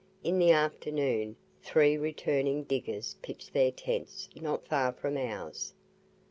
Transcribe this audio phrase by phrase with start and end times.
[0.23, 5.75] In the afternoon, three returning diggers pitched their tents not far from ours.